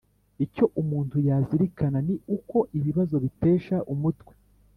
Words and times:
Icyo 0.45 0.65
umuntu 0.81 1.15
yazirikana 1.27 1.99
ni 2.07 2.15
uko 2.37 2.57
ibibazo 2.77 3.15
bitesha 3.23 3.75
umutwe 3.93 4.33